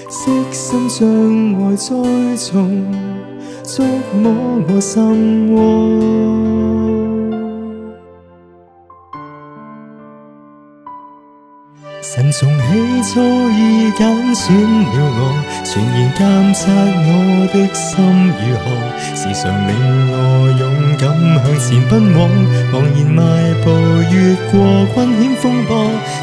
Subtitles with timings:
[0.10, 2.82] 悉心障碍栽种，
[3.66, 3.84] 触
[4.18, 4.32] 摸
[4.70, 6.57] 我心窝。
[12.18, 12.66] 神从起
[13.14, 13.20] 初
[13.52, 16.62] 已拣选了我，全然监察
[17.06, 17.12] 我
[17.54, 17.96] 的心
[18.42, 18.64] 如何，
[19.16, 19.72] 时常令
[20.12, 20.16] 我
[20.50, 20.64] 勇
[20.98, 21.06] 敢
[21.44, 22.20] 向前奔往，
[22.74, 23.22] 茫然迈
[23.64, 23.66] 步
[24.10, 24.14] 越
[24.50, 24.50] 过
[24.96, 25.72] 困险风波。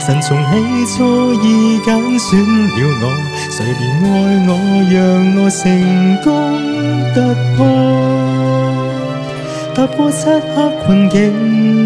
[0.05, 0.55] 神从起
[0.97, 3.03] 初已拣选了我，
[3.49, 4.13] 谁怜爱
[4.49, 4.51] 我，
[4.91, 4.95] 让
[5.45, 5.63] 我成
[6.25, 6.27] 功
[7.15, 7.19] 突
[9.77, 10.43] 破，突破漆黑
[10.85, 11.84] 困境。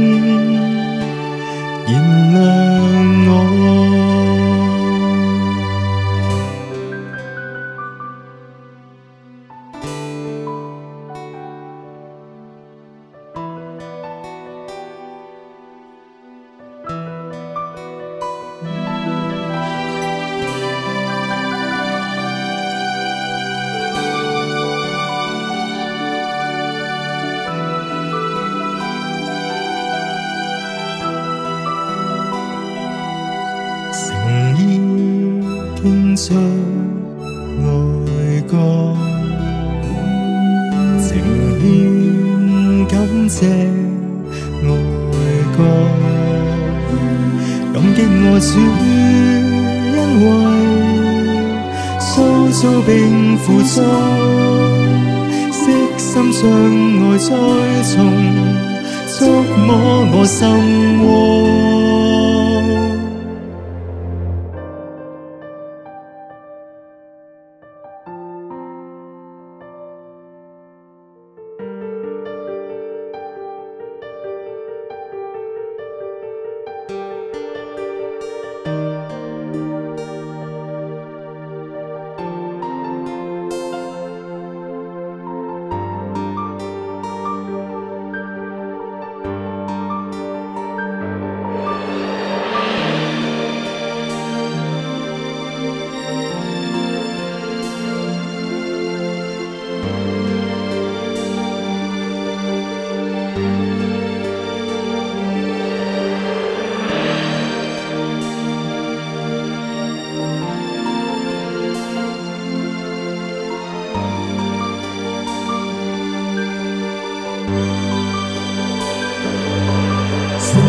[36.20, 36.38] 需愛
[38.50, 38.56] 歌，
[40.98, 41.16] 情
[41.60, 41.64] 牽
[42.90, 42.98] 感
[43.28, 44.70] 謝愛
[45.56, 45.58] 歌，
[47.72, 48.04] 感激愛
[48.40, 48.52] 主，
[49.94, 50.26] 因為
[52.00, 52.08] 塑
[52.50, 52.90] 造並
[53.38, 53.74] 付出，
[55.52, 55.60] 悉
[55.98, 56.40] 心將
[56.98, 57.28] 愛栽
[57.94, 57.96] 種，
[59.08, 59.16] 觸
[59.64, 59.68] 摸
[60.12, 60.38] 我心
[61.00, 61.47] 窩。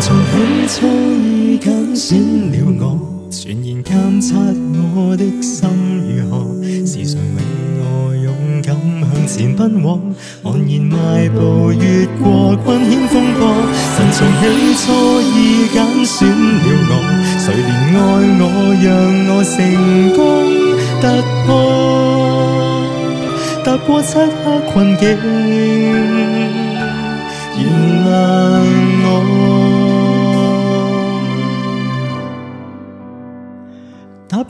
[0.00, 0.32] 从起
[0.80, 2.16] 初已拣选
[2.52, 2.84] 了我，
[3.30, 4.34] 全然监察
[4.96, 5.60] 我的心
[6.08, 6.34] 如何，
[6.86, 7.38] 时常令
[7.80, 7.84] 我
[8.16, 8.28] 勇
[8.62, 10.00] 敢向前奔往，
[10.44, 13.44] 昂然迈步越过困险风波。
[13.96, 14.42] 神从起
[14.76, 14.90] 初
[15.36, 15.38] 已
[15.68, 16.32] 拣选了
[16.88, 16.90] 我，
[17.38, 17.98] 谁怜爱
[18.40, 18.42] 我
[18.82, 18.88] 让
[19.34, 19.56] 我成
[20.16, 20.18] 功
[23.76, 24.18] 突破，突破漆黑
[24.72, 26.39] 困境。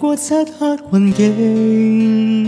[0.01, 2.40] 过漆黑云境。